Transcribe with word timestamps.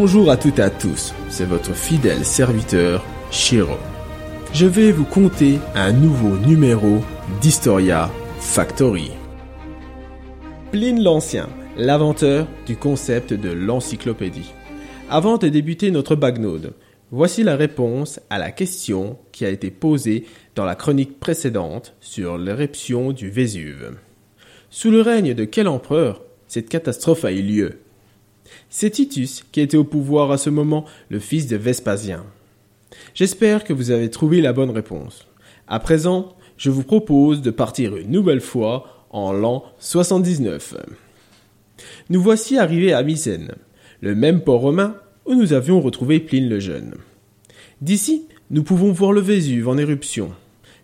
Bonjour 0.00 0.30
à 0.30 0.36
toutes 0.36 0.60
et 0.60 0.62
à 0.62 0.70
tous, 0.70 1.12
c'est 1.28 1.44
votre 1.44 1.74
fidèle 1.74 2.24
serviteur, 2.24 3.04
Shiro. 3.32 3.74
Je 4.54 4.64
vais 4.64 4.92
vous 4.92 5.04
conter 5.04 5.58
un 5.74 5.90
nouveau 5.90 6.38
numéro 6.38 6.98
d'Historia 7.40 8.08
Factory. 8.38 9.10
Pline 10.70 11.02
l'Ancien, 11.02 11.48
l'inventeur 11.76 12.46
du 12.64 12.76
concept 12.76 13.32
de 13.32 13.50
l'encyclopédie. 13.50 14.52
Avant 15.10 15.36
de 15.36 15.48
débuter 15.48 15.90
notre 15.90 16.14
bagnode, 16.14 16.74
voici 17.10 17.42
la 17.42 17.56
réponse 17.56 18.20
à 18.30 18.38
la 18.38 18.52
question 18.52 19.18
qui 19.32 19.44
a 19.44 19.50
été 19.50 19.72
posée 19.72 20.26
dans 20.54 20.64
la 20.64 20.76
chronique 20.76 21.18
précédente 21.18 21.96
sur 21.98 22.38
l'éruption 22.38 23.10
du 23.10 23.30
Vésuve. 23.30 23.96
Sous 24.70 24.92
le 24.92 25.00
règne 25.00 25.34
de 25.34 25.44
quel 25.44 25.66
empereur 25.66 26.22
cette 26.46 26.68
catastrophe 26.68 27.24
a 27.24 27.32
eu 27.32 27.42
lieu? 27.42 27.78
C'est 28.70 28.90
Titus 28.90 29.44
qui 29.50 29.60
était 29.60 29.76
au 29.76 29.84
pouvoir 29.84 30.30
à 30.30 30.38
ce 30.38 30.50
moment, 30.50 30.84
le 31.08 31.18
fils 31.18 31.46
de 31.46 31.56
Vespasien. 31.56 32.24
J'espère 33.14 33.64
que 33.64 33.72
vous 33.72 33.90
avez 33.90 34.10
trouvé 34.10 34.40
la 34.40 34.52
bonne 34.52 34.70
réponse. 34.70 35.26
À 35.66 35.80
présent, 35.80 36.36
je 36.58 36.70
vous 36.70 36.82
propose 36.82 37.40
de 37.40 37.50
partir 37.50 37.96
une 37.96 38.10
nouvelle 38.10 38.40
fois 38.40 39.06
en 39.10 39.32
l'an 39.32 39.64
79. 39.78 40.74
Nous 42.10 42.20
voici 42.20 42.58
arrivés 42.58 42.92
à 42.92 43.02
Mycène, 43.02 43.54
le 44.00 44.14
même 44.14 44.42
port 44.42 44.60
romain 44.60 44.96
où 45.24 45.34
nous 45.34 45.52
avions 45.52 45.80
retrouvé 45.80 46.20
Pline 46.20 46.48
le 46.48 46.60
Jeune. 46.60 46.94
D'ici, 47.80 48.26
nous 48.50 48.62
pouvons 48.62 48.92
voir 48.92 49.12
le 49.12 49.20
Vésuve 49.20 49.68
en 49.68 49.78
éruption. 49.78 50.32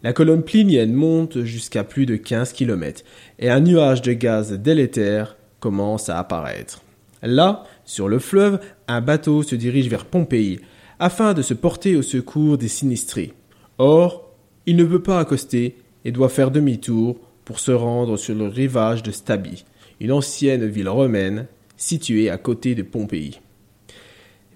La 0.03 0.13
colonne 0.13 0.43
plinienne 0.43 0.93
monte 0.93 1.43
jusqu'à 1.45 1.83
plus 1.83 2.07
de 2.07 2.17
15 2.17 2.53
km 2.53 3.03
et 3.39 3.51
un 3.51 3.61
nuage 3.61 4.03
de 4.03 4.13
gaz 4.13 4.53
délétère 4.53 5.37
commence 5.61 6.09
à 6.09 6.19
apparaître. 6.19 6.83
Là, 7.25 7.65
sur 7.87 8.09
le 8.09 8.19
fleuve, 8.19 8.61
un 8.87 9.01
bateau 9.01 9.43
se 9.43 9.55
dirige 9.55 9.89
vers 9.89 10.05
Pompéi 10.05 10.61
afin 10.99 11.33
de 11.33 11.43
se 11.43 11.55
porter 11.55 11.97
au 11.97 12.03
secours 12.03 12.59
des 12.59 12.69
sinistrés. 12.69 13.33
Or, 13.79 14.31
il 14.67 14.77
ne 14.77 14.85
veut 14.85 15.03
pas 15.03 15.19
accoster 15.19 15.77
et 16.05 16.13
doit 16.13 16.29
faire 16.29 16.51
demi-tour 16.51 17.17
pour 17.45 17.59
se 17.61 17.73
rendre 17.73 18.17
sur 18.17 18.35
le 18.35 18.47
rivage 18.47 19.03
de 19.03 19.11
Stabi, 19.11 19.65
une 20.01 20.13
ancienne 20.13 20.67
ville 20.67 20.89
romaine 20.89 21.47
située 21.77 22.31
à 22.31 22.37
côté 22.37 22.75
de 22.75 22.83
Pompéi. 22.83 23.41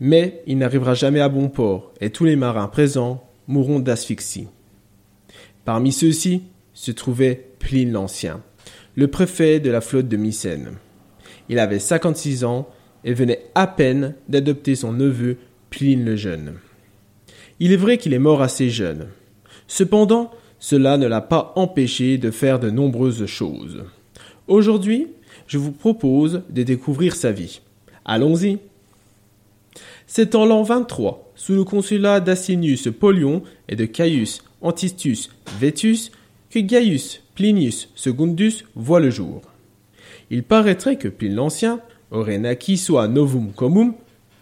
Mais 0.00 0.42
il 0.46 0.58
n'arrivera 0.58 0.94
jamais 0.94 1.20
à 1.20 1.28
bon 1.28 1.48
port 1.48 1.92
et 2.00 2.11
tous 2.11 2.24
les 2.24 2.36
marins 2.36 2.69
présents 2.69 3.24
mourront 3.48 3.80
d'asphyxie. 3.80 4.48
Parmi 5.64 5.91
ceux-ci 5.91 6.42
se 6.74 6.92
trouvait 6.92 7.48
Pline 7.58 7.92
l'Ancien, 7.92 8.42
le 8.94 9.08
préfet 9.08 9.58
de 9.58 9.70
la 9.70 9.80
flotte 9.80 10.08
de 10.08 10.16
Mycène. 10.16 10.77
Il 11.48 11.58
avait 11.58 11.78
56 11.78 12.44
ans 12.44 12.68
et 13.04 13.14
venait 13.14 13.46
à 13.54 13.66
peine 13.66 14.14
d'adopter 14.28 14.74
son 14.74 14.92
neveu 14.92 15.38
Pline 15.70 16.05
le 16.05 16.16
Jeune. 16.16 16.55
Il 17.60 17.72
est 17.72 17.77
vrai 17.77 17.98
qu'il 17.98 18.14
est 18.14 18.18
mort 18.18 18.42
assez 18.42 18.70
jeune. 18.70 19.08
Cependant, 19.66 20.30
cela 20.58 20.96
ne 20.96 21.06
l'a 21.06 21.20
pas 21.20 21.52
empêché 21.56 22.18
de 22.18 22.30
faire 22.30 22.58
de 22.58 22.70
nombreuses 22.70 23.27
choses. 23.27 23.84
Aujourd'hui, 24.46 25.08
je 25.46 25.58
vous 25.58 25.72
propose 25.72 26.42
de 26.50 26.62
découvrir 26.62 27.14
sa 27.14 27.32
vie. 27.32 27.60
Allons-y. 28.05 28.58
C'est 30.06 30.34
en 30.34 30.46
l'an 30.46 30.62
23, 30.62 31.33
sous 31.34 31.55
le 31.55 31.64
consulat 31.64 32.20
d'Assinius 32.20 32.88
Polion 32.98 33.42
et 33.68 33.77
de 33.77 33.84
Caius 33.84 34.42
Antistus 34.62 35.30
Vetus 35.61 36.11
que 36.50 36.58
Gaius 36.61 37.23
Plinius 37.34 37.90
Secundus 37.94 38.64
voit 38.74 39.00
le 39.00 39.11
jour. 39.11 39.42
Il 40.30 40.42
paraîtrait 40.42 40.96
que 40.96 41.08
Pline 41.08 41.34
l'Ancien 41.34 41.80
aurait 42.11 42.39
naquit 42.39 42.77
soit 42.77 43.05
à 43.05 43.08
Novum 43.08 43.52
Comum, 43.52 43.94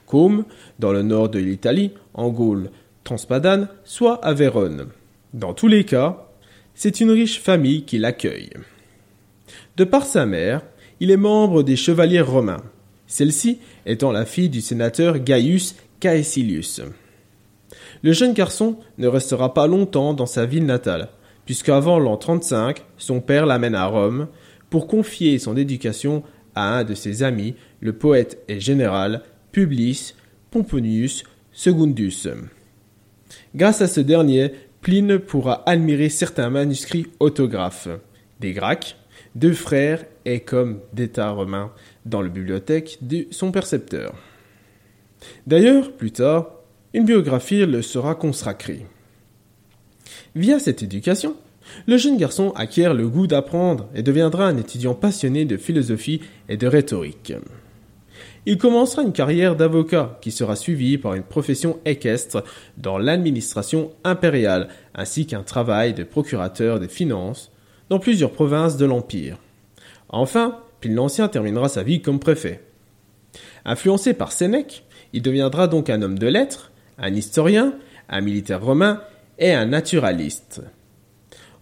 Com, 0.07 0.45
dans 0.79 0.93
le 0.93 1.03
nord 1.03 1.29
de 1.29 1.41
l'Italie, 1.41 1.91
en 2.15 2.29
Gaule 2.29 2.71
transpadane, 3.03 3.69
soit 3.85 4.25
à 4.25 4.35
Vérone. 4.35 4.87
Dans 5.35 5.53
tous 5.53 5.69
les 5.69 5.85
cas, 5.85 6.29
c'est 6.75 7.01
une 7.01 7.11
riche 7.11 7.41
famille 7.41 7.85
qui 7.85 7.99
l'accueille. 7.99 8.51
De 9.77 9.85
par 9.85 10.07
sa 10.07 10.27
mère, 10.27 10.63
il 11.01 11.11
est 11.11 11.17
membre 11.17 11.63
des 11.63 11.77
chevaliers 11.77 12.21
romains, 12.21 12.63
celle-ci 13.07 13.59
étant 13.85 14.13
la 14.13 14.25
fille 14.25 14.49
du 14.49 14.61
sénateur 14.61 15.19
Gaius 15.19 15.77
Caecilius. 16.01 16.83
Le 18.03 18.13
jeune 18.13 18.33
garçon 18.33 18.77
ne 18.99 19.09
restera 19.09 19.55
pas 19.55 19.67
longtemps 19.67 20.15
dans 20.15 20.27
sa 20.27 20.47
ville 20.47 20.67
natale, 20.67 21.09
puisqu'avant 21.45 21.99
l'an 21.99 22.17
35, 22.17 22.83
son 22.99 23.21
père 23.21 23.47
l'amène 23.47 23.75
à 23.75 23.87
Rome 23.87 24.29
pour 24.71 24.87
confier 24.87 25.39
son 25.39 25.57
éducation 25.57 26.23
à 26.55 26.79
un 26.79 26.85
de 26.85 26.95
ses 26.95 27.23
amis, 27.23 27.55
le 27.81 27.93
poète 27.93 28.43
et 28.49 28.61
général 28.61 29.23
Publius 29.53 30.15
Pomponius 30.51 31.25
Secundus. 31.53 32.29
Grâce 33.55 33.81
à 33.81 33.89
ce 33.89 34.01
dernier, 34.01 34.53
Pline 34.81 35.19
pourra 35.19 35.63
admirer 35.69 36.09
certains 36.09 36.51
manuscrits 36.51 37.07
autographes, 37.19 37.89
des 38.41 38.53
Gracques, 38.53 38.97
deux 39.35 39.53
frères 39.53 40.05
et 40.25 40.41
comme 40.41 40.81
d'état 40.93 41.31
romain 41.31 41.73
dans 42.05 42.23
la 42.23 42.29
bibliothèque 42.29 42.99
de 43.01 43.27
son 43.31 43.53
percepteur. 43.53 44.15
D'ailleurs, 45.47 45.93
plus 45.93 46.13
tard, 46.13 46.53
une 46.95 47.05
biographie 47.05 47.67
le 47.67 47.83
sera 47.83 48.15
consacrée. 48.15 48.87
Via 50.35 50.59
cette 50.59 50.83
éducation, 50.83 51.37
le 51.87 51.97
jeune 51.97 52.17
garçon 52.17 52.53
acquiert 52.57 52.95
le 52.95 53.09
goût 53.09 53.27
d'apprendre 53.27 53.89
et 53.95 54.03
deviendra 54.03 54.47
un 54.47 54.57
étudiant 54.57 54.95
passionné 54.95 55.45
de 55.45 55.57
philosophie 55.57 56.21
et 56.49 56.57
de 56.57 56.67
rhétorique. 56.67 57.33
Il 58.47 58.59
commencera 58.59 59.03
une 59.03 59.13
carrière 59.13 59.57
d'avocat 59.57 60.19
qui 60.21 60.31
sera 60.31 60.55
suivie 60.55 60.99
par 60.99 61.15
une 61.15 61.25
profession 61.25 61.79
équestre 61.85 62.45
dans 62.77 62.97
l'administration 62.97 63.91
impériale 64.05 64.69
ainsi 64.95 65.27
qu'un 65.27 65.43
travail 65.43 65.95
de 65.95 66.05
procurateur 66.05 66.79
des 66.79 66.89
finances 66.89 67.51
dans 67.91 67.99
plusieurs 67.99 68.31
provinces 68.33 68.77
de 68.77 68.87
l'Empire. 68.87 69.39
Enfin, 70.09 70.59
Pile 70.81 70.95
l'Ancien 70.95 71.27
terminera 71.29 71.69
sa 71.69 71.83
vie 71.83 72.03
comme 72.03 72.21
préfet. 72.21 72.63
Influencé 73.65 74.15
par 74.15 74.31
Sénèque, 74.31 74.85
il 75.13 75.23
deviendra 75.23 75.67
donc 75.67 75.91
un 75.91 76.03
homme 76.03 76.19
de 76.19 76.29
lettres 76.29 76.71
un 76.99 77.15
historien, 77.15 77.75
un 78.09 78.21
militaire 78.21 78.63
romain 78.63 79.03
et 79.39 79.53
un 79.53 79.67
naturaliste. 79.67 80.63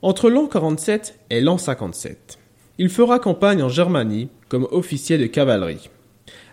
Entre 0.05 0.29
l'an 0.29 0.49
47 0.49 1.19
et 1.31 1.41
l'an 1.41 1.57
57, 1.57 2.39
il 2.77 2.91
fera 2.91 3.19
campagne 3.19 3.63
en 3.63 3.71
Germanie 3.71 4.29
comme 4.51 4.69
officier 4.71 5.17
de 5.17 5.25
cavalerie. 5.25 5.89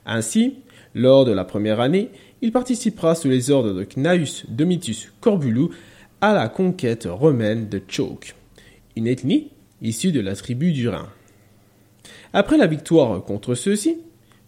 Ainsi, 0.05 0.59
lors 0.95 1.25
de 1.25 1.33
la 1.33 1.43
première 1.43 1.81
année, 1.81 2.11
il 2.41 2.53
participera 2.53 3.13
sous 3.13 3.27
les 3.27 3.51
ordres 3.51 3.73
de 3.73 3.83
Cnaeus 3.83 4.45
Domitius 4.47 5.11
Corbulus 5.19 5.67
à 6.21 6.31
la 6.31 6.47
conquête 6.47 7.09
romaine 7.11 7.67
de 7.67 7.81
Chalk, 7.85 8.35
une 8.95 9.07
ethnie 9.07 9.51
issue 9.81 10.13
de 10.13 10.21
la 10.21 10.37
tribu 10.37 10.71
du 10.71 10.87
Rhin. 10.87 11.09
Après 12.31 12.55
la 12.55 12.67
victoire 12.67 13.21
contre 13.21 13.53
ceux-ci, 13.53 13.97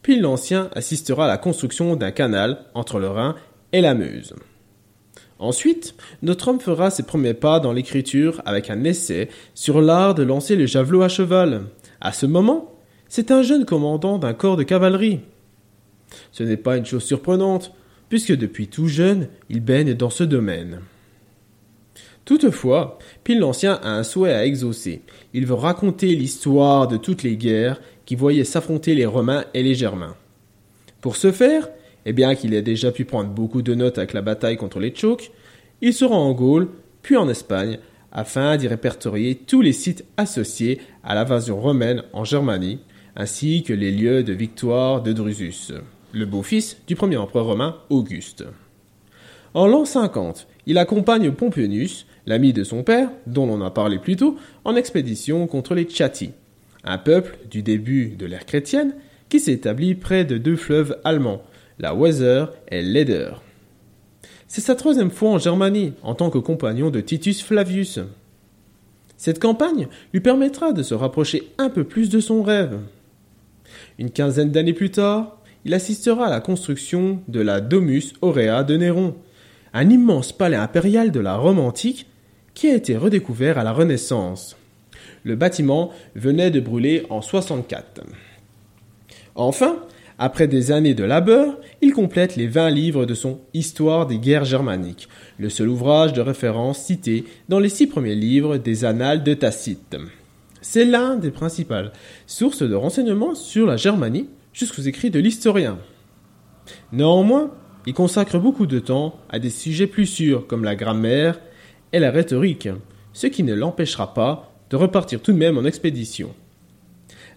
Pile 0.01 0.21
l'Ancien 0.21 0.69
assistera 0.75 1.25
à 1.25 1.27
la 1.27 1.37
construction 1.37 1.97
d'un 1.97 2.11
canal 2.11 2.67
entre 2.73 2.99
le 2.99 3.09
Rhin 3.09 3.35
et 3.73 3.81
la 3.81 3.95
Meuse. 3.95 4.33
Ensuite, 5.39 5.95
notre 6.21 6.47
homme 6.47 6.59
fera 6.59 6.89
ses 6.89 7.03
premiers 7.03 7.33
pas 7.33 7.59
dans 7.59 7.73
l'écriture 7.73 8.41
avec 8.45 8.69
un 8.69 8.83
essai 8.83 9.29
sur 9.53 9.81
l'art 9.81 10.15
de 10.15 10.23
lancer 10.23 10.55
le 10.55 10.65
javelot 10.65 11.01
à 11.01 11.09
cheval. 11.09 11.63
À 11.99 12.13
ce 12.13 12.25
moment, 12.25 12.75
c'est 13.09 13.31
un 13.31 13.41
jeune 13.41 13.65
commandant 13.65 14.17
d'un 14.17 14.33
corps 14.33 14.57
de 14.57 14.63
cavalerie. 14.63 15.19
Ce 16.31 16.43
n'est 16.43 16.57
pas 16.57 16.77
une 16.77 16.85
chose 16.85 17.03
surprenante, 17.03 17.73
puisque 18.09 18.35
depuis 18.35 18.67
tout 18.67 18.87
jeune, 18.87 19.27
il 19.49 19.59
baigne 19.59 19.93
dans 19.93 20.09
ce 20.09 20.23
domaine. 20.23 20.81
Toutefois, 22.25 22.99
Pile 23.23 23.39
l'Ancien 23.39 23.79
a 23.83 23.89
un 23.89 24.03
souhait 24.03 24.33
à 24.33 24.45
exaucer. 24.45 25.01
Il 25.33 25.45
veut 25.45 25.55
raconter 25.55 26.15
l'histoire 26.15 26.87
de 26.87 26.97
toutes 26.97 27.23
les 27.23 27.35
guerres 27.35 27.81
qui 28.05 28.15
voyaient 28.15 28.45
s'affronter 28.45 28.95
les 28.95 29.05
Romains 29.05 29.45
et 29.53 29.63
les 29.63 29.75
Germains. 29.75 30.15
Pour 31.01 31.17
ce 31.17 31.31
faire, 31.31 31.69
et 32.05 32.13
bien 32.13 32.35
qu'il 32.35 32.53
ait 32.53 32.61
déjà 32.61 32.91
pu 32.91 33.05
prendre 33.05 33.29
beaucoup 33.29 33.61
de 33.61 33.75
notes 33.75 33.97
avec 33.97 34.13
la 34.13 34.21
bataille 34.21 34.57
contre 34.57 34.79
les 34.79 34.91
Tchouks, 34.91 35.31
il 35.81 35.93
se 35.93 36.05
rend 36.05 36.29
en 36.29 36.33
Gaule, 36.33 36.69
puis 37.01 37.17
en 37.17 37.29
Espagne, 37.29 37.79
afin 38.11 38.57
d'y 38.57 38.67
répertorier 38.67 39.35
tous 39.35 39.61
les 39.61 39.73
sites 39.73 40.05
associés 40.17 40.79
à 41.03 41.15
l'invasion 41.15 41.59
romaine 41.59 42.03
en 42.13 42.23
Germanie, 42.23 42.79
ainsi 43.15 43.63
que 43.63 43.73
les 43.73 43.91
lieux 43.91 44.23
de 44.23 44.33
victoire 44.33 45.01
de 45.01 45.13
Drusus, 45.13 45.73
le 46.13 46.25
beau-fils 46.25 46.77
du 46.87 46.95
premier 46.95 47.17
empereur 47.17 47.45
romain 47.45 47.77
Auguste. 47.89 48.45
En 49.53 49.67
l'an 49.67 49.85
50, 49.85 50.47
il 50.65 50.77
accompagne 50.77 51.31
Pomponius, 51.31 52.05
l'ami 52.25 52.53
de 52.53 52.63
son 52.63 52.83
père, 52.83 53.09
dont 53.27 53.49
on 53.49 53.61
a 53.61 53.71
parlé 53.71 53.99
plus 53.99 54.15
tôt, 54.15 54.37
en 54.63 54.75
expédition 54.75 55.45
contre 55.47 55.75
les 55.75 55.87
Chatti, 55.89 56.31
un 56.83 56.97
peuple 56.97 57.37
du 57.49 57.61
début 57.61 58.15
de 58.17 58.25
l'ère 58.25 58.45
chrétienne 58.45 58.95
qui 59.29 59.39
s'établit 59.39 59.95
près 59.95 60.25
de 60.25 60.37
deux 60.37 60.55
fleuves 60.55 60.97
allemands, 61.03 61.41
la 61.79 61.93
Weser 61.93 62.45
et 62.69 62.81
Leder. 62.81 63.31
C'est 64.47 64.61
sa 64.61 64.75
troisième 64.75 65.11
fois 65.11 65.31
en 65.31 65.37
Germanie 65.39 65.93
en 66.03 66.15
tant 66.15 66.29
que 66.29 66.37
compagnon 66.37 66.89
de 66.89 67.01
Titus 67.01 67.43
Flavius. 67.43 67.99
Cette 69.17 69.39
campagne 69.39 69.87
lui 70.13 70.19
permettra 70.19 70.73
de 70.73 70.83
se 70.83 70.93
rapprocher 70.93 71.51
un 71.57 71.69
peu 71.69 71.83
plus 71.83 72.09
de 72.09 72.19
son 72.19 72.43
rêve. 72.43 72.79
Une 73.97 74.11
quinzaine 74.11 74.51
d'années 74.51 74.73
plus 74.73 74.91
tard, 74.91 75.37
il 75.65 75.73
assistera 75.73 76.27
à 76.27 76.29
la 76.29 76.41
construction 76.41 77.21
de 77.27 77.39
la 77.39 77.61
Domus 77.61 78.13
Aurea 78.21 78.63
de 78.63 78.75
Néron, 78.75 79.15
un 79.73 79.89
immense 79.89 80.33
palais 80.33 80.57
impérial 80.57 81.11
de 81.11 81.19
la 81.19 81.37
Rome 81.37 81.59
antique 81.59 82.07
qui 82.53 82.67
a 82.67 82.75
été 82.75 82.97
redécouvert 82.97 83.57
à 83.57 83.63
la 83.63 83.71
Renaissance. 83.71 84.57
Le 85.23 85.35
bâtiment 85.35 85.91
venait 86.15 86.51
de 86.51 86.59
brûler 86.59 87.05
en 87.09 87.21
64. 87.21 88.01
Enfin, 89.35 89.77
après 90.19 90.47
des 90.47 90.71
années 90.71 90.93
de 90.93 91.03
labeur, 91.03 91.57
il 91.81 91.93
complète 91.93 92.35
les 92.35 92.47
20 92.47 92.69
livres 92.69 93.05
de 93.05 93.13
son 93.13 93.41
Histoire 93.53 94.05
des 94.05 94.19
guerres 94.19 94.45
germaniques, 94.45 95.09
le 95.39 95.49
seul 95.49 95.69
ouvrage 95.69 96.13
de 96.13 96.21
référence 96.21 96.79
cité 96.79 97.25
dans 97.49 97.59
les 97.59 97.69
six 97.69 97.87
premiers 97.87 98.15
livres 98.15 98.57
des 98.57 98.85
Annales 98.85 99.23
de 99.23 99.33
Tacite. 99.33 99.97
C'est 100.61 100.85
l'un 100.85 101.15
des 101.15 101.31
principales 101.31 101.91
sources 102.27 102.63
de 102.63 102.75
renseignements 102.75 103.35
sur 103.35 103.65
la 103.65 103.75
Germanie 103.75 104.29
jusqu'aux 104.53 104.83
écrits 104.83 105.09
de 105.09 105.19
l'historien. 105.19 105.77
Néanmoins, 106.91 107.51
il 107.85 107.93
consacre 107.93 108.39
beaucoup 108.39 108.65
de 108.65 108.79
temps 108.79 109.19
à 109.29 109.39
des 109.39 109.49
sujets 109.49 109.87
plus 109.87 110.05
sûrs 110.05 110.47
comme 110.47 110.63
la 110.63 110.75
grammaire 110.75 111.39
et 111.91 111.99
la 111.99 112.11
rhétorique, 112.11 112.69
ce 113.11 113.27
qui 113.27 113.43
ne 113.43 113.53
l'empêchera 113.53 114.13
pas 114.13 114.53
de 114.69 114.77
repartir 114.77 115.21
tout 115.21 115.33
de 115.33 115.37
même 115.37 115.57
en 115.57 115.65
expédition. 115.65 116.33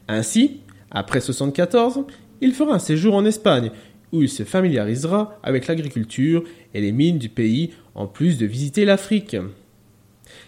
Ainsi, 0.08 0.60
après 0.90 1.20
74, 1.20 2.04
il 2.40 2.52
fera 2.52 2.74
un 2.74 2.78
séjour 2.78 3.14
en 3.14 3.24
Espagne, 3.24 3.70
où 4.12 4.22
il 4.22 4.28
se 4.28 4.44
familiarisera 4.44 5.38
avec 5.42 5.66
l'agriculture 5.66 6.44
et 6.74 6.80
les 6.80 6.92
mines 6.92 7.18
du 7.18 7.28
pays, 7.28 7.70
en 7.94 8.06
plus 8.06 8.38
de 8.38 8.46
visiter 8.46 8.84
l'Afrique. 8.84 9.36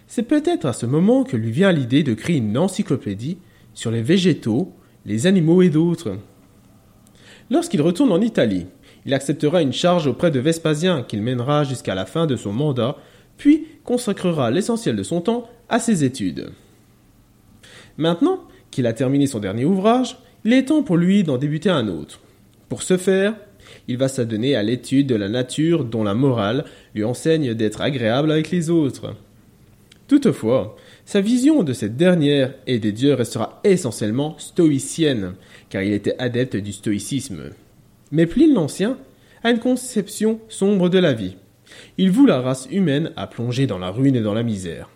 C'est 0.07 0.23
peut-être 0.23 0.67
à 0.67 0.73
ce 0.73 0.87
moment 0.87 1.25
que 1.25 1.37
lui 1.37 1.51
vient 1.51 1.73
l'idée 1.73 2.03
de 2.03 2.15
créer 2.15 2.37
une 2.37 2.57
encyclopédie 2.57 3.39
sur 3.75 3.91
les 3.91 4.03
végétaux, 4.03 4.73
les 5.07 5.27
animaux 5.27 5.63
et 5.63 5.71
d'autres. 5.71 6.19
Lorsqu'il 7.51 7.83
retourne 7.83 8.13
en 8.13 8.21
Italie, 8.21 8.67
il 9.07 9.15
acceptera 9.15 9.63
une 9.63 9.73
charge 9.73 10.07
auprès 10.07 10.31
de 10.31 10.41
Vespasien 10.41 11.03
qu'il 11.03 11.23
mènera 11.23 11.65
jusqu'à 11.65 11.95
la 11.95 12.07
fin 12.07 12.27
de 12.27 12.37
son 12.37 12.53
mandat, 12.53 12.97
puis 13.37 13.67
consacrera 13.85 14.51
l'essentiel 14.51 14.97
de 14.97 15.03
son 15.03 15.21
temps 15.21 15.49
à 15.69 15.79
ses 15.79 16.05
études. 16.05 16.51
Maintenant 17.97 18.41
qu'il 18.71 18.87
a 18.87 18.93
terminé 18.93 19.27
son 19.27 19.39
dernier 19.39 19.65
ouvrage, 19.65 20.19
il 20.49 20.55
est 20.55 20.65
temps 20.65 20.83
pour 20.83 20.97
lui 20.97 21.25
d'en 21.25 21.37
débuter 21.37 21.69
un 21.69 21.89
autre. 21.89 22.21
Pour 22.71 22.83
ce 22.83 22.97
faire, 22.97 23.35
il 23.87 23.99
va 23.99 24.09
s'adonner 24.09 24.57
à 24.57 24.63
l'étude 24.63 25.07
de 25.07 25.15
la 25.15 25.29
nature 25.29 25.85
dont 25.85 26.03
la 26.03 26.15
morale 26.15 26.65
lui 26.95 27.05
enseigne 27.05 27.53
d'être 27.53 27.83
agréable 27.83 28.33
avec 28.33 28.51
les 28.51 28.71
autres. 28.71 29.15
Toutefois, 30.07 30.75
sa 31.05 31.21
vision 31.21 31.63
de 31.63 31.75
cette 31.75 31.99
dernière 31.99 32.55
et 32.67 32.79
des 32.79 32.93
dieux 32.93 33.13
restera 33.13 33.61
essentiellement 33.63 34.39
stoïcienne, 34.39 35.35
car 35.69 35.83
il 35.83 35.93
était 35.93 36.17
adepte 36.19 36.57
du 36.57 36.73
stoïcisme. 36.73 37.51
Mais 38.11 38.25
Pline 38.25 38.55
l'Ancien 38.55 38.97
a 39.45 39.51
une 39.51 39.59
conception 39.59 40.41
sombre 40.49 40.89
de 40.89 40.99
la 40.99 41.13
vie. 41.13 41.37
Il 41.99 42.11
voue 42.11 42.25
la 42.25 42.41
race 42.41 42.69
humaine 42.71 43.13
à 43.17 43.27
plonger 43.27 43.67
dans 43.67 43.79
la 43.79 43.91
ruine 43.91 44.17
et 44.17 44.23
dans 44.23 44.33
la 44.33 44.45
misère. 44.45 44.89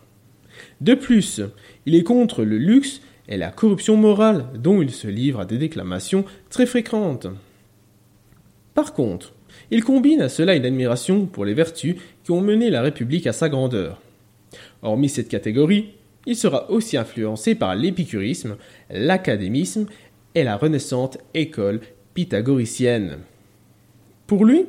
De 0.81 0.95
plus, 0.95 1.43
il 1.85 1.95
est 1.95 2.05
contre 2.05 2.43
le 2.43 2.57
luxe 2.57 3.03
et 3.29 3.37
la 3.37 3.51
corruption 3.51 3.97
morale 3.97 4.47
dont 4.55 4.83
il 4.83 4.91
se 4.91 5.09
livre 5.09 5.41
à 5.41 5.45
des 5.45 5.59
déclamations 5.59 6.25
très 6.51 6.67
fréquentes. 6.67 7.29
Par 8.75 8.95
contre, 8.95 9.35
il 9.71 9.85
combine 9.85 10.23
à 10.23 10.29
cela 10.29 10.55
une 10.55 10.65
admiration 10.65 11.27
pour 11.27 11.45
les 11.45 11.55
vertus 11.55 11.97
qui 12.25 12.31
ont 12.31 12.41
mené 12.41 12.71
la 12.71 12.83
République 12.83 13.27
à 13.27 13.33
sa 13.33 13.49
grandeur. 13.49 14.01
Hormis 14.83 15.09
cette 15.09 15.29
catégorie, 15.29 15.91
il 16.27 16.37
sera 16.37 16.71
aussi 16.71 16.97
influencé 16.97 17.55
par 17.55 17.75
l'épicurisme, 17.75 18.57
l'académisme 18.91 19.87
et 20.35 20.45
la 20.45 20.57
renaissante 20.57 21.19
école 21.35 21.81
pythagoricienne. 22.15 23.19
Pour 24.27 24.45
lui, 24.45 24.67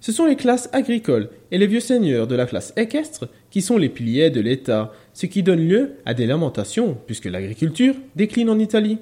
ce 0.00 0.12
sont 0.12 0.26
les 0.26 0.36
classes 0.36 0.68
agricoles 0.72 1.30
et 1.50 1.58
les 1.58 1.66
vieux 1.66 1.80
seigneurs 1.80 2.26
de 2.26 2.34
la 2.34 2.46
classe 2.46 2.72
équestre 2.76 3.28
qui 3.50 3.62
sont 3.62 3.78
les 3.78 3.88
piliers 3.88 4.30
de 4.30 4.40
l'État, 4.40 4.92
ce 5.12 5.26
qui 5.26 5.42
donne 5.42 5.66
lieu 5.66 5.92
à 6.04 6.14
des 6.14 6.26
lamentations, 6.26 6.96
puisque 7.06 7.26
l'agriculture 7.26 7.94
décline 8.16 8.50
en 8.50 8.58
Italie. 8.58 8.98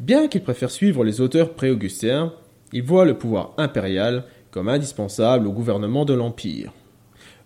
Bien 0.00 0.28
qu'il 0.28 0.42
préfère 0.42 0.70
suivre 0.70 1.04
les 1.04 1.20
auteurs 1.20 1.54
pré-augustéens, 1.54 2.32
il 2.72 2.82
voit 2.82 3.04
le 3.04 3.18
pouvoir 3.18 3.54
impérial 3.58 4.24
comme 4.50 4.68
indispensable 4.68 5.46
au 5.46 5.52
gouvernement 5.52 6.04
de 6.04 6.14
l'Empire. 6.14 6.72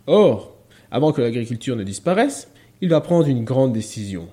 Or, 0.06 0.56
avant 0.91 1.12
que 1.12 1.20
l'agriculture 1.20 1.76
ne 1.76 1.82
disparaisse, 1.82 2.49
il 2.81 2.88
va 2.88 3.00
prendre 3.00 3.26
une 3.26 3.44
grande 3.44 3.73
décision. 3.73 4.29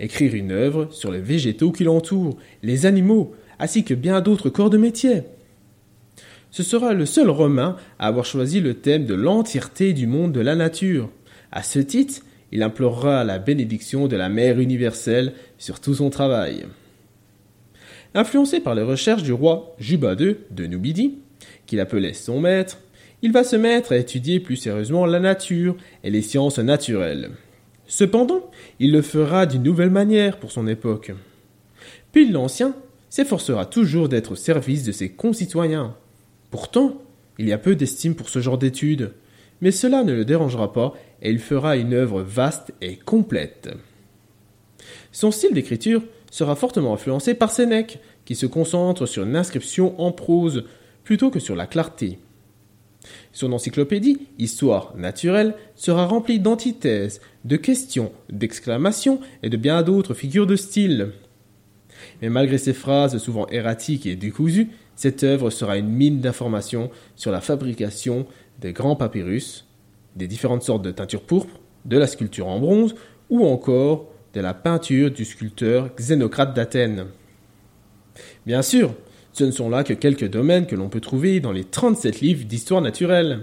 Écrire 0.00 0.34
une 0.34 0.52
œuvre 0.52 0.88
sur 0.90 1.10
les 1.10 1.20
végétaux 1.20 1.72
qui 1.72 1.84
l'entourent, 1.84 2.36
les 2.62 2.86
animaux, 2.86 3.34
ainsi 3.58 3.84
que 3.84 3.94
bien 3.94 4.20
d'autres 4.20 4.50
corps 4.50 4.70
de 4.70 4.78
métier. 4.78 5.22
Ce 6.50 6.62
sera 6.62 6.94
le 6.94 7.06
seul 7.06 7.28
Romain 7.28 7.76
à 7.98 8.06
avoir 8.06 8.24
choisi 8.24 8.60
le 8.60 8.74
thème 8.74 9.04
de 9.04 9.14
l'entièreté 9.14 9.92
du 9.92 10.06
monde 10.06 10.32
de 10.32 10.40
la 10.40 10.56
nature. 10.56 11.10
À 11.52 11.62
ce 11.62 11.78
titre, 11.78 12.22
il 12.56 12.62
implorera 12.62 13.22
la 13.22 13.38
bénédiction 13.38 14.08
de 14.08 14.16
la 14.16 14.30
Mère 14.30 14.58
universelle 14.58 15.34
sur 15.58 15.78
tout 15.78 15.94
son 15.94 16.08
travail. 16.08 16.64
Influencé 18.14 18.60
par 18.60 18.74
les 18.74 18.80
recherches 18.80 19.22
du 19.22 19.34
roi 19.34 19.76
Juba 19.78 20.16
II 20.18 20.38
de 20.50 20.64
Nubidie, 20.64 21.18
qu'il 21.66 21.80
appelait 21.80 22.14
son 22.14 22.40
maître, 22.40 22.78
il 23.20 23.30
va 23.30 23.44
se 23.44 23.56
mettre 23.56 23.92
à 23.92 23.98
étudier 23.98 24.40
plus 24.40 24.56
sérieusement 24.56 25.04
la 25.04 25.20
nature 25.20 25.76
et 26.02 26.08
les 26.08 26.22
sciences 26.22 26.58
naturelles. 26.58 27.32
Cependant, 27.86 28.50
il 28.80 28.90
le 28.90 29.02
fera 29.02 29.44
d'une 29.44 29.62
nouvelle 29.62 29.90
manière 29.90 30.38
pour 30.38 30.50
son 30.50 30.66
époque. 30.66 31.12
Puis 32.12 32.26
l'Ancien 32.26 32.74
s'efforcera 33.10 33.66
toujours 33.66 34.08
d'être 34.08 34.32
au 34.32 34.36
service 34.36 34.82
de 34.82 34.92
ses 34.92 35.10
concitoyens, 35.10 35.94
Pourtant, 36.50 37.02
il 37.38 37.48
y 37.48 37.52
a 37.52 37.58
peu 37.58 37.74
d'estime 37.74 38.14
pour 38.14 38.30
ce 38.30 38.38
genre 38.38 38.56
d'études, 38.56 39.12
mais 39.60 39.70
cela 39.70 40.04
ne 40.04 40.12
le 40.12 40.24
dérangera 40.24 40.72
pas 40.72 40.94
et 41.22 41.30
il 41.30 41.38
fera 41.38 41.76
une 41.76 41.94
œuvre 41.94 42.22
vaste 42.22 42.72
et 42.80 42.96
complète. 42.96 43.70
Son 45.12 45.30
style 45.30 45.54
d'écriture 45.54 46.02
sera 46.30 46.56
fortement 46.56 46.94
influencé 46.94 47.34
par 47.34 47.50
Sénèque, 47.50 48.00
qui 48.24 48.34
se 48.34 48.46
concentre 48.46 49.06
sur 49.06 49.22
une 49.22 49.36
inscription 49.36 49.98
en 50.00 50.12
prose 50.12 50.64
plutôt 51.04 51.30
que 51.30 51.40
sur 51.40 51.56
la 51.56 51.66
clarté. 51.66 52.18
Son 53.32 53.52
encyclopédie, 53.52 54.26
Histoire 54.38 54.96
naturelle, 54.96 55.54
sera 55.76 56.06
remplie 56.06 56.40
d'antithèses, 56.40 57.20
de 57.44 57.56
questions, 57.56 58.12
d'exclamations 58.30 59.20
et 59.42 59.48
de 59.48 59.56
bien 59.56 59.82
d'autres 59.82 60.14
figures 60.14 60.46
de 60.46 60.56
style. 60.56 61.12
Mais 62.20 62.28
malgré 62.28 62.58
ces 62.58 62.72
phrases 62.72 63.18
souvent 63.18 63.46
erratiques 63.48 64.06
et 64.06 64.16
décousues, 64.16 64.70
cette 64.96 65.22
œuvre 65.24 65.50
sera 65.50 65.76
une 65.76 65.88
mine 65.88 66.20
d'informations 66.20 66.90
sur 67.14 67.30
la 67.30 67.40
fabrication 67.40 68.26
des 68.60 68.72
grands 68.72 68.96
papyrus, 68.96 69.66
des 70.16 70.28
différentes 70.28 70.62
sortes 70.62 70.82
de 70.82 70.90
teintures 70.90 71.22
pourpres, 71.22 71.60
de 71.84 71.98
la 71.98 72.06
sculpture 72.06 72.48
en 72.48 72.58
bronze 72.58 72.94
ou 73.30 73.46
encore 73.46 74.08
de 74.34 74.40
la 74.40 74.54
peinture 74.54 75.10
du 75.10 75.24
sculpteur 75.24 75.94
Xénocrate 75.94 76.54
d'Athènes. 76.54 77.06
Bien 78.44 78.62
sûr, 78.62 78.94
ce 79.32 79.44
ne 79.44 79.50
sont 79.50 79.68
là 79.68 79.84
que 79.84 79.92
quelques 79.92 80.28
domaines 80.28 80.66
que 80.66 80.76
l'on 80.76 80.88
peut 80.88 81.00
trouver 81.00 81.40
dans 81.40 81.52
les 81.52 81.64
37 81.64 82.20
livres 82.20 82.44
d'histoire 82.44 82.80
naturelle. 82.80 83.40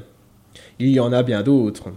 Il 0.80 0.90
y 0.90 1.00
en 1.00 1.14
a 1.14 1.24
bien 1.24 1.44
d'autres. 1.44 1.92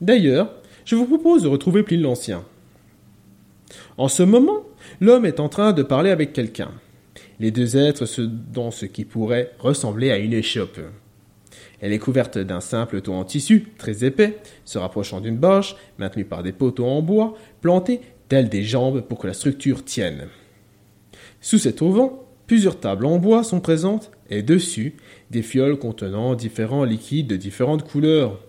D'ailleurs, 0.00 0.52
je 0.84 0.96
vous 0.96 1.06
propose 1.06 1.42
de 1.42 1.48
retrouver 1.48 1.82
Pline 1.82 2.02
l'Ancien. 2.02 2.44
En 3.98 4.08
ce 4.08 4.22
moment, 4.22 4.62
l'homme 5.00 5.26
est 5.26 5.40
en 5.40 5.48
train 5.48 5.72
de 5.72 5.82
parler 5.82 6.10
avec 6.10 6.32
quelqu'un. 6.32 6.70
Les 7.40 7.50
deux 7.50 7.76
êtres 7.76 8.06
se 8.06 8.22
dans 8.22 8.70
ce 8.70 8.86
qui 8.86 9.04
pourrait 9.04 9.52
ressembler 9.58 10.10
à 10.10 10.18
une 10.18 10.32
échoppe. 10.32 10.80
Elle 11.80 11.92
est 11.92 11.98
couverte 11.98 12.38
d'un 12.38 12.60
simple 12.60 13.00
toit 13.00 13.16
en 13.16 13.24
tissu, 13.24 13.68
très 13.78 14.04
épais, 14.04 14.38
se 14.64 14.78
rapprochant 14.78 15.20
d'une 15.20 15.36
bâche, 15.36 15.76
maintenue 15.98 16.24
par 16.24 16.42
des 16.42 16.52
poteaux 16.52 16.86
en 16.86 17.02
bois, 17.02 17.36
plantés 17.60 18.00
tels 18.28 18.48
des 18.48 18.64
jambes 18.64 19.00
pour 19.02 19.18
que 19.18 19.26
la 19.26 19.34
structure 19.34 19.84
tienne. 19.84 20.28
Sous 21.40 21.58
cet 21.58 21.82
auvent, 21.82 22.10
plusieurs 22.46 22.80
tables 22.80 23.06
en 23.06 23.18
bois 23.18 23.44
sont 23.44 23.60
présentes, 23.60 24.10
et 24.30 24.42
dessus, 24.42 24.94
des 25.30 25.42
fioles 25.42 25.78
contenant 25.78 26.34
différents 26.34 26.84
liquides 26.84 27.28
de 27.28 27.36
différentes 27.36 27.88
couleurs. 27.88 28.40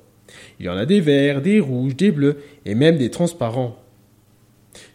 Il 0.60 0.66
y 0.66 0.70
en 0.70 0.78
a 0.78 0.86
des 0.86 1.00
verts, 1.00 1.42
des 1.42 1.60
rouges, 1.60 1.96
des 1.96 2.12
bleus, 2.12 2.38
et 2.66 2.75
même 2.75 2.98
des 2.98 3.12
transparents. 3.12 3.78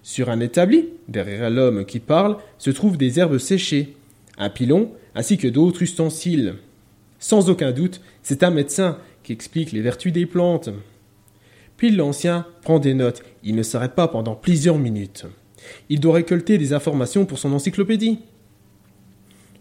Sur 0.02 0.30
un 0.30 0.40
établi, 0.40 0.88
derrière 1.08 1.50
l'homme 1.50 1.84
qui 1.84 2.00
parle, 2.00 2.36
se 2.58 2.70
trouvent 2.70 2.98
des 2.98 3.18
herbes 3.18 3.38
séchées, 3.38 3.94
un 4.38 4.50
pilon, 4.50 4.90
ainsi 5.14 5.38
que 5.38 5.48
d'autres 5.48 5.82
ustensiles. 5.82 6.56
Sans 7.24 7.48
aucun 7.48 7.72
doute, 7.72 8.02
c'est 8.22 8.42
un 8.42 8.50
médecin 8.50 8.98
qui 9.22 9.32
explique 9.32 9.72
les 9.72 9.80
vertus 9.80 10.12
des 10.12 10.26
plantes. 10.26 10.68
Puis 11.78 11.90
l'Ancien 11.90 12.44
prend 12.60 12.78
des 12.78 12.92
notes. 12.92 13.22
Il 13.42 13.54
ne 13.54 13.62
s'arrête 13.62 13.94
pas 13.94 14.08
pendant 14.08 14.34
plusieurs 14.34 14.76
minutes. 14.76 15.24
Il 15.88 16.00
doit 16.00 16.16
récolter 16.16 16.58
des 16.58 16.74
informations 16.74 17.24
pour 17.24 17.38
son 17.38 17.54
encyclopédie. 17.54 18.18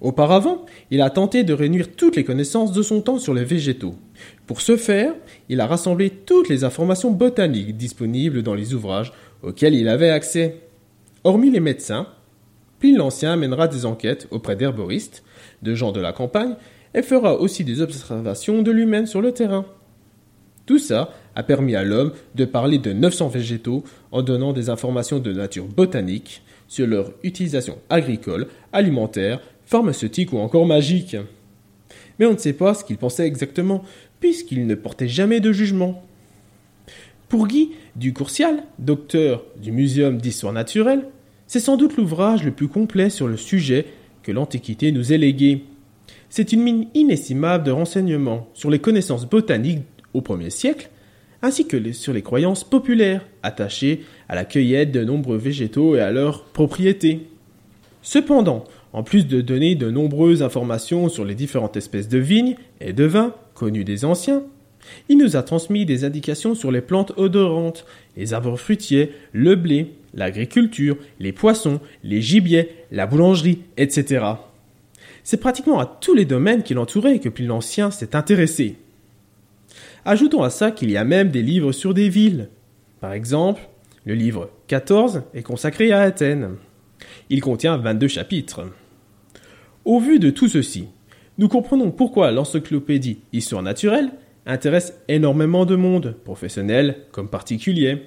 Auparavant, 0.01 0.65
il 0.91 1.01
a 1.01 1.09
tenté 1.09 1.45
de 1.45 1.53
réunir 1.53 1.95
toutes 1.95 2.17
les 2.17 2.25
connaissances 2.25 2.73
de 2.73 2.81
son 2.81 2.99
temps 2.99 3.17
sur 3.17 3.33
les 3.33 3.45
végétaux. 3.45 3.95
Pour 4.45 4.59
ce 4.59 4.75
faire, 4.75 5.13
il 5.47 5.61
a 5.61 5.65
rassemblé 5.65 6.09
toutes 6.09 6.49
les 6.49 6.65
informations 6.65 7.11
botaniques 7.11 7.77
disponibles 7.77 8.43
dans 8.43 8.55
les 8.55 8.73
ouvrages 8.73 9.13
auxquels 9.41 9.75
il 9.75 9.87
avait 9.87 10.09
accès. 10.09 10.57
Hormis 11.23 11.49
les 11.49 11.61
médecins, 11.61 12.09
Pline 12.79 12.97
l'Ancien 12.97 13.37
mènera 13.37 13.69
des 13.69 13.85
enquêtes 13.85 14.27
auprès 14.31 14.57
d'herboristes, 14.57 15.23
de 15.61 15.73
gens 15.73 15.93
de 15.93 16.01
la 16.01 16.11
campagne, 16.11 16.57
et 16.93 17.01
fera 17.01 17.39
aussi 17.39 17.63
des 17.63 17.81
observations 17.81 18.61
de 18.61 18.71
l'humain 18.71 19.05
sur 19.05 19.21
le 19.21 19.31
terrain. 19.31 19.65
Tout 20.65 20.79
ça 20.79 21.13
a 21.35 21.43
permis 21.43 21.75
à 21.75 21.83
l'homme 21.83 22.13
de 22.35 22.45
parler 22.45 22.77
de 22.77 22.93
900 22.93 23.27
végétaux 23.27 23.83
en 24.11 24.21
donnant 24.21 24.53
des 24.53 24.69
informations 24.69 25.19
de 25.19 25.33
nature 25.33 25.65
botanique 25.65 26.41
sur 26.67 26.87
leur 26.87 27.11
utilisation 27.23 27.77
agricole, 27.89 28.47
alimentaire, 28.71 29.41
pharmaceutique 29.65 30.33
ou 30.33 30.37
encore 30.37 30.65
magique. 30.65 31.17
Mais 32.17 32.25
on 32.25 32.33
ne 32.33 32.37
sait 32.37 32.53
pas 32.53 32.73
ce 32.73 32.83
qu'il 32.85 32.97
pensait 32.97 33.27
exactement, 33.27 33.83
puisqu'il 34.19 34.65
ne 34.67 34.75
portait 34.75 35.07
jamais 35.07 35.39
de 35.39 35.51
jugement. 35.51 36.03
Pour 37.27 37.47
Guy 37.47 37.71
Ducourcial, 37.95 38.63
docteur 38.79 39.43
du 39.61 39.71
Muséum 39.71 40.17
d'histoire 40.17 40.53
naturelle, 40.53 41.07
c'est 41.47 41.59
sans 41.59 41.77
doute 41.77 41.97
l'ouvrage 41.97 42.43
le 42.43 42.51
plus 42.51 42.67
complet 42.67 43.09
sur 43.09 43.27
le 43.27 43.37
sujet 43.37 43.85
que 44.21 44.31
l'Antiquité 44.31 44.91
nous 44.91 45.11
ait 45.11 45.17
légué. 45.17 45.63
C'est 46.35 46.51
une 46.51 46.63
mine 46.63 46.87
inestimable 46.95 47.63
de 47.63 47.69
renseignements 47.69 48.47
sur 48.55 48.71
les 48.71 48.79
connaissances 48.79 49.29
botaniques 49.29 49.83
au 50.15 50.21
premier 50.21 50.49
siècle, 50.49 50.89
ainsi 51.43 51.67
que 51.67 51.91
sur 51.91 52.11
les 52.11 52.23
croyances 52.23 52.63
populaires 52.63 53.23
attachées 53.43 54.03
à 54.27 54.33
la 54.33 54.43
cueillette 54.43 54.91
de 54.91 55.03
nombreux 55.03 55.37
végétaux 55.37 55.95
et 55.95 55.99
à 55.99 56.09
leurs 56.09 56.45
propriétés. 56.45 57.27
Cependant, 58.01 58.63
en 58.93 59.03
plus 59.03 59.27
de 59.27 59.41
donner 59.41 59.75
de 59.75 59.91
nombreuses 59.91 60.41
informations 60.41 61.07
sur 61.07 61.23
les 61.23 61.35
différentes 61.35 61.77
espèces 61.77 62.09
de 62.09 62.17
vignes 62.17 62.55
et 62.81 62.93
de 62.93 63.03
vins 63.03 63.35
connues 63.53 63.83
des 63.83 64.03
anciens, 64.03 64.41
il 65.09 65.19
nous 65.19 65.35
a 65.35 65.43
transmis 65.43 65.85
des 65.85 66.03
indications 66.03 66.55
sur 66.55 66.71
les 66.71 66.81
plantes 66.81 67.13
odorantes, 67.15 67.85
les 68.17 68.33
arbres 68.33 68.57
fruitiers, 68.57 69.11
le 69.33 69.53
blé, 69.53 69.91
l'agriculture, 70.15 70.97
les 71.19 71.31
poissons, 71.31 71.79
les 72.03 72.23
gibiers, 72.23 72.69
la 72.89 73.05
boulangerie, 73.05 73.59
etc. 73.77 74.23
C'est 75.23 75.37
pratiquement 75.37 75.79
à 75.79 75.85
tous 75.85 76.13
les 76.13 76.25
domaines 76.25 76.63
qui 76.63 76.73
l'entouraient 76.73 77.19
que 77.19 77.29
Pline 77.29 77.47
l'Ancien 77.47 77.91
s'est 77.91 78.15
intéressé. 78.15 78.77
Ajoutons 80.05 80.43
à 80.43 80.49
ça 80.49 80.71
qu'il 80.71 80.91
y 80.91 80.97
a 80.97 81.05
même 81.05 81.29
des 81.29 81.41
livres 81.41 81.71
sur 81.71 81.93
des 81.93 82.09
villes. 82.09 82.49
Par 82.99 83.13
exemple, 83.13 83.61
le 84.05 84.15
livre 84.15 84.49
14 84.67 85.23
est 85.33 85.43
consacré 85.43 85.93
à 85.93 86.01
Athènes. 86.01 86.55
Il 87.29 87.41
contient 87.41 87.77
22 87.77 88.07
chapitres. 88.09 88.69
Au 89.85 89.99
vu 89.99 90.19
de 90.19 90.29
tout 90.29 90.49
ceci, 90.49 90.87
nous 91.37 91.47
comprenons 91.47 91.91
pourquoi 91.91 92.31
l'encyclopédie 92.31 93.19
Histoire 93.31 93.63
naturelle 93.63 94.11
intéresse 94.45 94.99
énormément 95.07 95.65
de 95.65 95.75
monde, 95.75 96.15
professionnels 96.25 96.97
comme 97.11 97.29
particuliers. 97.29 98.03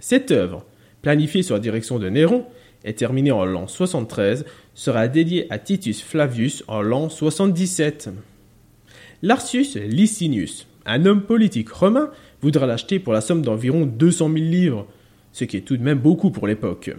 Cette 0.00 0.30
œuvre, 0.30 0.64
planifiée 1.02 1.42
sur 1.42 1.54
la 1.54 1.60
direction 1.60 1.98
de 1.98 2.08
Néron 2.08 2.46
et 2.84 2.94
terminée 2.94 3.32
en 3.32 3.44
l'an 3.44 3.66
73, 3.66 4.44
sera 4.74 5.08
dédiée 5.08 5.46
à 5.50 5.58
Titus 5.58 6.02
Flavius 6.02 6.64
en 6.68 6.82
l'an 6.82 7.08
77. 7.08 8.10
Larsius 9.22 9.76
Licinius, 9.76 10.66
un 10.86 11.06
homme 11.06 11.22
politique 11.22 11.70
romain 11.70 12.10
voudra 12.42 12.66
l'acheter 12.66 12.98
pour 12.98 13.12
la 13.12 13.20
somme 13.20 13.42
d'environ 13.42 13.86
200 13.86 14.26
000 14.32 14.36
livres, 14.44 14.86
ce 15.32 15.44
qui 15.44 15.56
est 15.56 15.62
tout 15.62 15.76
de 15.76 15.82
même 15.82 15.98
beaucoup 15.98 16.30
pour 16.30 16.46
l'époque. 16.46 16.94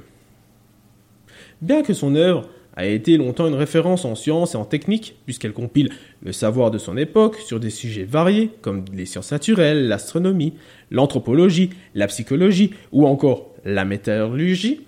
Bien 1.62 1.84
que 1.84 1.94
son 1.94 2.16
œuvre 2.16 2.50
a 2.76 2.86
été 2.86 3.16
longtemps 3.18 3.48
une 3.48 3.56
référence 3.56 4.04
en 4.06 4.16
sciences 4.16 4.54
et 4.54 4.58
en 4.58 4.66
technique, 4.66 5.16
puisqu'elle 5.26 5.54
compile 5.54 5.92
le 6.22 6.32
savoir 6.32 6.72
de 6.72 6.78
son 6.78 6.98
époque 6.98 7.38
sur 7.38 7.60
des 7.60 7.70
sujets 7.70 8.04
variés 8.04 8.50
comme 8.62 8.84
les 8.94 9.06
sciences 9.06 9.32
naturelles, 9.32 9.88
l'astronomie, 9.88 10.54
l'anthropologie, 10.92 11.70
la 11.94 12.08
psychologie 12.08 12.72
ou 12.92 13.08
encore 13.08 13.54
la 13.64 13.86
métallurgie, 13.86 14.82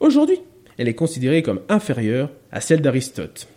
aujourd'hui, 0.00 0.40
elle 0.78 0.88
est 0.88 0.94
considérée 0.94 1.42
comme 1.42 1.60
inférieure 1.68 2.30
à 2.50 2.60
celle 2.60 2.80
d'Aristote. 2.80 3.48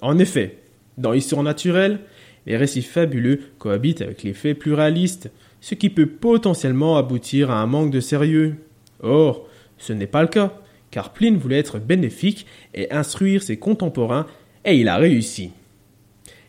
En 0.00 0.18
effet, 0.18 0.58
dans 0.98 1.12
l'histoire 1.12 1.42
naturelle, 1.42 2.00
les 2.46 2.56
récits 2.56 2.82
fabuleux 2.82 3.40
cohabitent 3.58 4.02
avec 4.02 4.22
les 4.22 4.32
faits 4.32 4.58
plus 4.58 4.72
réalistes, 4.72 5.30
ce 5.60 5.74
qui 5.74 5.90
peut 5.90 6.06
potentiellement 6.06 6.96
aboutir 6.96 7.50
à 7.50 7.60
un 7.60 7.66
manque 7.66 7.90
de 7.90 8.00
sérieux. 8.00 8.56
Or, 9.00 9.46
ce 9.78 9.92
n'est 9.92 10.06
pas 10.06 10.22
le 10.22 10.28
cas, 10.28 10.52
car 10.90 11.12
Pline 11.12 11.36
voulait 11.36 11.58
être 11.58 11.78
bénéfique 11.78 12.46
et 12.74 12.92
instruire 12.92 13.42
ses 13.42 13.56
contemporains, 13.56 14.26
et 14.64 14.76
il 14.76 14.88
a 14.88 14.96
réussi. 14.96 15.50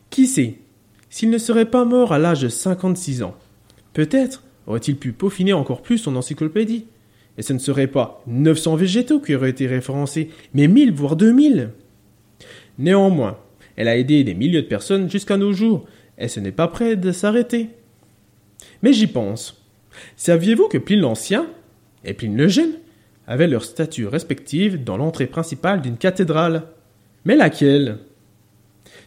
Qui 0.10 0.28
sait 0.28 0.56
S'il 1.10 1.30
ne 1.30 1.38
serait 1.38 1.70
pas 1.70 1.86
mort 1.86 2.12
à 2.12 2.20
l'âge 2.20 2.42
de 2.42 2.50
56 2.50 3.24
ans, 3.24 3.36
peut-être 3.94 4.44
aurait-il 4.68 4.98
pu 4.98 5.12
peaufiner 5.12 5.54
encore 5.54 5.82
plus 5.82 5.98
son 5.98 6.16
encyclopédie. 6.16 6.86
Et 7.38 7.42
ce 7.42 7.54
ne 7.54 7.60
serait 7.60 7.88
pas 7.88 8.22
900 8.28 8.76
végétaux 8.76 9.20
qui 9.20 9.36
auraient 9.36 9.50
été 9.50 9.68
référencés, 9.68 10.30
mais 10.54 10.68
1000 10.68 10.94
voire 10.94 11.16
2000. 11.16 11.72
Néanmoins, 12.78 13.38
elle 13.76 13.88
a 13.88 13.98
aidé 13.98 14.24
des 14.24 14.34
milliers 14.34 14.62
de 14.62 14.68
personnes 14.68 15.10
jusqu'à 15.10 15.38
nos 15.38 15.54
jours, 15.54 15.86
et 16.18 16.28
ce 16.28 16.40
n'est 16.40 16.52
pas 16.52 16.68
prêt 16.68 16.96
de 16.96 17.12
s'arrêter. 17.12 17.70
Mais 18.82 18.94
j'y 18.94 19.08
pense. 19.08 19.64
Saviez-vous 20.16 20.68
que 20.68 20.78
Pline 20.78 21.02
l'Ancien 21.02 21.48
et 22.04 22.14
Pline 22.14 22.38
le 22.38 22.48
Jeune 22.48 22.74
avaient 23.28 23.48
leurs 23.48 23.66
statues 23.66 24.08
respectives 24.08 24.84
dans 24.84 24.98
l'entrée 24.98 25.28
principale 25.28 25.82
d'une 25.82 25.98
cathédrale? 25.98 26.64
Mais 27.26 27.36
laquelle? 27.36 28.00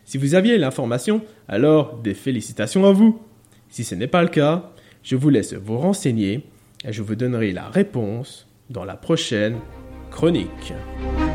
Si 0.04 0.18
vous 0.18 0.34
aviez 0.34 0.58
l'information, 0.58 1.22
alors 1.48 1.98
des 1.98 2.14
félicitations 2.14 2.86
à 2.86 2.92
vous. 2.92 3.20
Si 3.68 3.84
ce 3.84 3.94
n'est 3.94 4.06
pas 4.06 4.22
le 4.22 4.28
cas, 4.28 4.72
je 5.02 5.16
vous 5.16 5.28
laisse 5.28 5.54
vous 5.54 5.78
renseigner 5.78 6.44
je 6.84 7.02
vous 7.02 7.14
donnerai 7.14 7.52
la 7.52 7.68
réponse 7.68 8.46
dans 8.70 8.84
la 8.84 8.96
prochaine 8.96 9.56
chronique. 10.10 10.72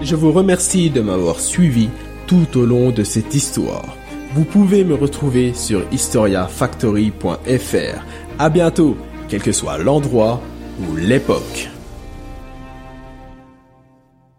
Je 0.01 0.15
vous 0.15 0.31
remercie 0.31 0.89
de 0.89 1.01
m'avoir 1.01 1.39
suivi 1.39 1.89
tout 2.27 2.57
au 2.57 2.65
long 2.65 2.91
de 2.91 3.03
cette 3.03 3.35
histoire. 3.35 3.97
Vous 4.33 4.45
pouvez 4.45 4.83
me 4.83 4.95
retrouver 4.95 5.53
sur 5.53 5.83
historiafactory.fr. 5.91 8.05
À 8.39 8.49
bientôt, 8.49 8.97
quel 9.27 9.41
que 9.41 9.51
soit 9.51 9.77
l'endroit 9.77 10.41
ou 10.79 10.95
l'époque. 10.95 11.69